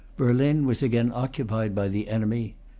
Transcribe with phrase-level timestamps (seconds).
[0.17, 2.55] Berlin was again occupied by the enemy.